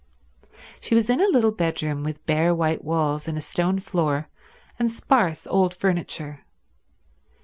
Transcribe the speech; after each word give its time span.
She 0.79 0.95
was 0.95 1.11
in 1.11 1.21
a 1.21 1.27
little 1.27 1.51
bedroom 1.51 2.01
with 2.03 2.25
bare 2.25 2.55
white 2.55 2.83
walls 2.83 3.27
and 3.27 3.37
a 3.37 3.39
stone 3.41 3.79
floor 3.79 4.29
and 4.79 4.89
sparse 4.89 5.45
old 5.45 5.75
furniture. 5.75 6.39